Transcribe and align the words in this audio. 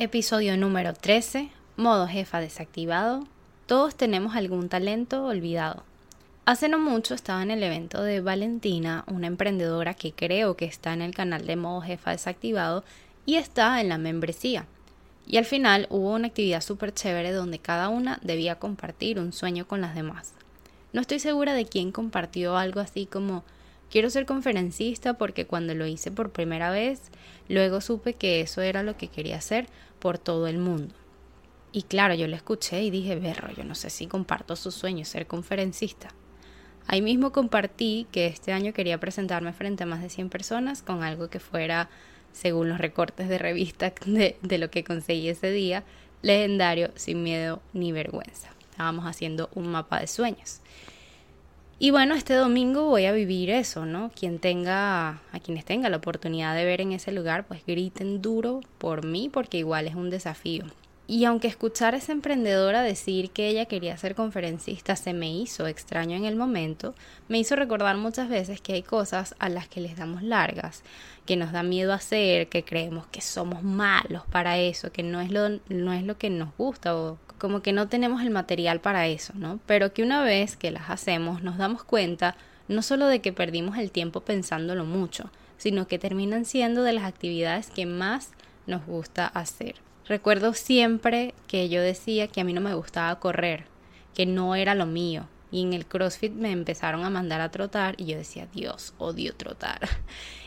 Episodio 0.00 0.56
número 0.56 0.94
13. 0.94 1.50
Modo 1.76 2.06
jefa 2.06 2.38
desactivado. 2.38 3.26
Todos 3.66 3.96
tenemos 3.96 4.36
algún 4.36 4.68
talento 4.68 5.24
olvidado. 5.24 5.82
Hace 6.44 6.68
no 6.68 6.78
mucho 6.78 7.14
estaba 7.14 7.42
en 7.42 7.50
el 7.50 7.64
evento 7.64 8.04
de 8.04 8.20
Valentina, 8.20 9.02
una 9.08 9.26
emprendedora 9.26 9.94
que 9.94 10.12
creo 10.12 10.56
que 10.56 10.66
está 10.66 10.92
en 10.92 11.02
el 11.02 11.16
canal 11.16 11.48
de 11.48 11.56
Modo 11.56 11.80
jefa 11.80 12.12
desactivado 12.12 12.84
y 13.26 13.34
está 13.34 13.80
en 13.80 13.88
la 13.88 13.98
membresía. 13.98 14.66
Y 15.26 15.36
al 15.36 15.44
final 15.44 15.88
hubo 15.90 16.14
una 16.14 16.28
actividad 16.28 16.60
súper 16.60 16.94
chévere 16.94 17.32
donde 17.32 17.58
cada 17.58 17.88
una 17.88 18.20
debía 18.22 18.60
compartir 18.60 19.18
un 19.18 19.32
sueño 19.32 19.66
con 19.66 19.80
las 19.80 19.96
demás. 19.96 20.32
No 20.92 21.00
estoy 21.00 21.18
segura 21.18 21.54
de 21.54 21.66
quién 21.66 21.90
compartió 21.90 22.56
algo 22.56 22.78
así 22.78 23.06
como 23.06 23.42
quiero 23.90 24.10
ser 24.10 24.26
conferencista 24.26 25.14
porque 25.14 25.46
cuando 25.46 25.74
lo 25.74 25.86
hice 25.86 26.10
por 26.10 26.30
primera 26.30 26.70
vez, 26.70 27.10
luego 27.48 27.80
supe 27.80 28.14
que 28.14 28.40
eso 28.40 28.60
era 28.62 28.82
lo 28.82 28.96
que 28.96 29.08
quería 29.08 29.36
hacer 29.36 29.66
por 29.98 30.18
todo 30.18 30.46
el 30.46 30.58
mundo. 30.58 30.94
Y 31.72 31.82
claro, 31.82 32.14
yo 32.14 32.26
le 32.26 32.36
escuché 32.36 32.82
y 32.82 32.90
dije, 32.90 33.16
berro, 33.16 33.52
yo 33.54 33.64
no 33.64 33.74
sé 33.74 33.90
si 33.90 34.06
comparto 34.06 34.56
su 34.56 34.70
sueño, 34.70 35.04
ser 35.04 35.26
conferencista. 35.26 36.08
Ahí 36.86 37.02
mismo 37.02 37.32
compartí 37.32 38.06
que 38.10 38.26
este 38.26 38.52
año 38.52 38.72
quería 38.72 38.98
presentarme 38.98 39.52
frente 39.52 39.82
a 39.82 39.86
más 39.86 40.00
de 40.00 40.08
100 40.08 40.30
personas 40.30 40.82
con 40.82 41.02
algo 41.02 41.28
que 41.28 41.40
fuera, 41.40 41.90
según 42.32 42.70
los 42.70 42.78
recortes 42.78 43.28
de 43.28 43.36
revista 43.36 43.92
de, 44.06 44.38
de 44.40 44.58
lo 44.58 44.70
que 44.70 44.84
conseguí 44.84 45.28
ese 45.28 45.50
día, 45.50 45.84
legendario, 46.22 46.90
sin 46.94 47.22
miedo 47.22 47.60
ni 47.74 47.92
vergüenza. 47.92 48.48
Estábamos 48.70 49.04
haciendo 49.04 49.50
un 49.54 49.68
mapa 49.68 50.00
de 50.00 50.06
sueños. 50.06 50.60
Y 51.80 51.92
bueno, 51.92 52.16
este 52.16 52.34
domingo 52.34 52.86
voy 52.86 53.04
a 53.04 53.12
vivir 53.12 53.50
eso, 53.50 53.86
¿no? 53.86 54.10
Quien 54.10 54.40
tenga, 54.40 55.20
a 55.30 55.40
quienes 55.40 55.64
tenga 55.64 55.88
la 55.88 55.98
oportunidad 55.98 56.56
de 56.56 56.64
ver 56.64 56.80
en 56.80 56.90
ese 56.90 57.12
lugar, 57.12 57.46
pues 57.46 57.64
griten 57.64 58.20
duro 58.20 58.62
por 58.78 59.04
mí, 59.04 59.28
porque 59.32 59.58
igual 59.58 59.86
es 59.86 59.94
un 59.94 60.10
desafío. 60.10 60.64
Y 61.10 61.24
aunque 61.24 61.48
escuchar 61.48 61.94
a 61.94 61.96
esa 61.96 62.12
emprendedora 62.12 62.82
decir 62.82 63.30
que 63.30 63.48
ella 63.48 63.64
quería 63.64 63.96
ser 63.96 64.14
conferencista 64.14 64.94
se 64.94 65.14
me 65.14 65.32
hizo 65.32 65.66
extraño 65.66 66.14
en 66.14 66.26
el 66.26 66.36
momento, 66.36 66.94
me 67.28 67.38
hizo 67.38 67.56
recordar 67.56 67.96
muchas 67.96 68.28
veces 68.28 68.60
que 68.60 68.74
hay 68.74 68.82
cosas 68.82 69.34
a 69.38 69.48
las 69.48 69.68
que 69.68 69.80
les 69.80 69.96
damos 69.96 70.22
largas, 70.22 70.82
que 71.24 71.36
nos 71.36 71.50
da 71.50 71.62
miedo 71.62 71.94
hacer, 71.94 72.48
que 72.48 72.62
creemos 72.62 73.06
que 73.06 73.22
somos 73.22 73.62
malos 73.62 74.24
para 74.30 74.58
eso, 74.58 74.92
que 74.92 75.02
no 75.02 75.22
es 75.22 75.30
lo, 75.30 75.48
no 75.70 75.94
es 75.94 76.02
lo 76.02 76.18
que 76.18 76.28
nos 76.28 76.54
gusta 76.58 76.94
o 76.94 77.16
como 77.38 77.62
que 77.62 77.72
no 77.72 77.88
tenemos 77.88 78.20
el 78.20 78.28
material 78.28 78.80
para 78.80 79.06
eso, 79.06 79.32
¿no? 79.34 79.60
Pero 79.64 79.94
que 79.94 80.02
una 80.02 80.22
vez 80.22 80.58
que 80.58 80.70
las 80.70 80.90
hacemos 80.90 81.42
nos 81.42 81.56
damos 81.56 81.84
cuenta 81.84 82.36
no 82.68 82.82
solo 82.82 83.06
de 83.06 83.20
que 83.22 83.32
perdimos 83.32 83.78
el 83.78 83.92
tiempo 83.92 84.20
pensándolo 84.20 84.84
mucho, 84.84 85.30
sino 85.56 85.88
que 85.88 85.98
terminan 85.98 86.44
siendo 86.44 86.82
de 86.82 86.92
las 86.92 87.04
actividades 87.04 87.70
que 87.70 87.86
más 87.86 88.32
nos 88.66 88.84
gusta 88.84 89.26
hacer. 89.26 89.87
Recuerdo 90.08 90.54
siempre 90.54 91.34
que 91.46 91.68
yo 91.68 91.82
decía 91.82 92.28
que 92.28 92.40
a 92.40 92.44
mí 92.44 92.52
no 92.52 92.60
me 92.60 92.74
gustaba 92.74 93.20
correr, 93.20 93.66
que 94.14 94.26
no 94.26 94.54
era 94.54 94.74
lo 94.74 94.86
mío. 94.86 95.28
Y 95.50 95.62
en 95.62 95.72
el 95.72 95.86
CrossFit 95.86 96.32
me 96.32 96.50
empezaron 96.50 97.04
a 97.04 97.10
mandar 97.10 97.40
a 97.40 97.50
trotar 97.50 97.94
y 97.98 98.06
yo 98.06 98.16
decía, 98.16 98.48
Dios, 98.52 98.94
odio 98.98 99.34
trotar. 99.34 99.80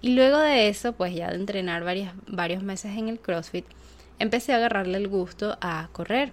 Y 0.00 0.14
luego 0.14 0.38
de 0.38 0.68
eso, 0.68 0.92
pues 0.92 1.14
ya 1.14 1.30
de 1.30 1.36
entrenar 1.36 1.82
varios 2.26 2.62
meses 2.62 2.94
en 2.98 3.08
el 3.08 3.18
CrossFit, 3.18 3.64
empecé 4.18 4.52
a 4.52 4.56
agarrarle 4.56 4.98
el 4.98 5.08
gusto 5.08 5.56
a 5.62 5.88
correr 5.92 6.30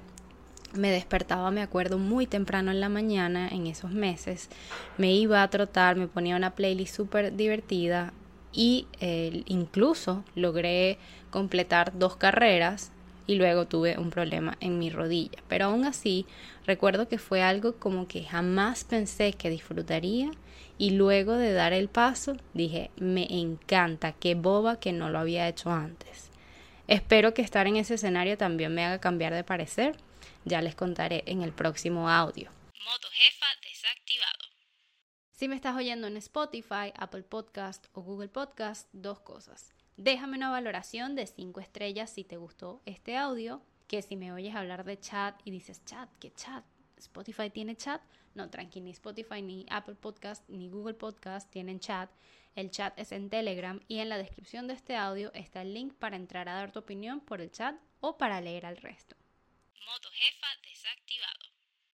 me 0.73 0.91
despertaba, 0.91 1.51
me 1.51 1.61
acuerdo, 1.61 1.97
muy 1.97 2.27
temprano 2.27 2.71
en 2.71 2.79
la 2.79 2.89
mañana 2.89 3.47
en 3.49 3.67
esos 3.67 3.91
meses. 3.91 4.49
Me 4.97 5.13
iba 5.13 5.43
a 5.43 5.49
trotar, 5.49 5.95
me 5.95 6.07
ponía 6.07 6.35
una 6.35 6.51
playlist 6.51 6.95
súper 6.95 7.35
divertida 7.35 8.13
y 8.53 8.87
eh, 8.99 9.43
incluso 9.47 10.23
logré 10.35 10.97
completar 11.29 11.97
dos 11.97 12.15
carreras 12.15 12.91
y 13.27 13.35
luego 13.35 13.67
tuve 13.67 13.97
un 13.97 14.09
problema 14.09 14.57
en 14.59 14.79
mi 14.79 14.89
rodilla. 14.89 15.39
Pero 15.47 15.65
aún 15.65 15.85
así, 15.85 16.25
recuerdo 16.65 17.07
que 17.07 17.17
fue 17.17 17.41
algo 17.41 17.77
como 17.77 18.07
que 18.07 18.23
jamás 18.23 18.83
pensé 18.83 19.33
que 19.33 19.49
disfrutaría 19.49 20.31
y 20.77 20.91
luego 20.91 21.33
de 21.35 21.53
dar 21.53 21.73
el 21.73 21.89
paso 21.89 22.37
dije, 22.53 22.91
me 22.97 23.27
encanta, 23.29 24.13
qué 24.13 24.35
boba 24.35 24.79
que 24.79 24.91
no 24.93 25.09
lo 25.09 25.19
había 25.19 25.47
hecho 25.47 25.71
antes. 25.71 26.29
Espero 26.87 27.33
que 27.33 27.41
estar 27.41 27.67
en 27.67 27.77
ese 27.77 27.93
escenario 27.93 28.37
también 28.37 28.73
me 28.73 28.85
haga 28.85 28.99
cambiar 28.99 29.33
de 29.33 29.43
parecer 29.43 29.95
ya 30.45 30.61
les 30.61 30.75
contaré 30.75 31.23
en 31.27 31.41
el 31.41 31.53
próximo 31.53 32.09
audio. 32.09 32.51
Modo 32.83 33.07
jefa 33.11 33.45
desactivado. 33.63 34.45
Si 35.31 35.47
me 35.47 35.55
estás 35.55 35.75
oyendo 35.75 36.07
en 36.07 36.17
Spotify, 36.17 36.93
Apple 36.95 37.23
Podcast 37.23 37.85
o 37.93 38.01
Google 38.01 38.29
Podcast, 38.29 38.87
dos 38.91 39.19
cosas. 39.19 39.73
Déjame 40.03 40.35
una 40.35 40.49
valoración 40.49 41.13
de 41.13 41.27
5 41.27 41.59
estrellas 41.59 42.09
si 42.09 42.23
te 42.23 42.35
gustó 42.35 42.81
este 42.87 43.17
audio, 43.17 43.61
que 43.87 44.01
si 44.01 44.15
me 44.15 44.33
oyes 44.33 44.55
hablar 44.55 44.83
de 44.83 44.99
chat 44.99 45.39
y 45.45 45.51
dices 45.51 45.85
chat, 45.85 46.09
¿qué 46.19 46.33
chat? 46.33 46.65
Spotify 46.97 47.51
tiene 47.51 47.75
chat. 47.75 48.01
No, 48.33 48.49
tranqui, 48.49 48.81
ni 48.81 48.89
Spotify, 48.89 49.43
ni 49.43 49.63
Apple 49.69 49.93
Podcast, 49.93 50.43
ni 50.49 50.69
Google 50.69 50.95
Podcast 50.95 51.51
tienen 51.51 51.79
chat. 51.79 52.09
El 52.55 52.71
chat 52.71 52.97
es 52.97 53.11
en 53.11 53.29
Telegram 53.29 53.79
y 53.87 53.99
en 53.99 54.09
la 54.09 54.17
descripción 54.17 54.65
de 54.65 54.73
este 54.73 54.95
audio 54.95 55.31
está 55.35 55.61
el 55.61 55.75
link 55.75 55.93
para 55.93 56.15
entrar 56.15 56.49
a 56.49 56.55
dar 56.55 56.71
tu 56.71 56.79
opinión 56.79 57.19
por 57.19 57.39
el 57.39 57.51
chat 57.51 57.75
o 57.99 58.17
para 58.17 58.41
leer 58.41 58.65
al 58.65 58.77
resto. 58.77 59.15
Modo 59.85 60.09
jefa 60.13 60.47
desactivado. 60.67 61.40